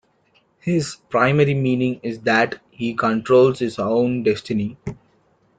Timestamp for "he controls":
2.71-3.59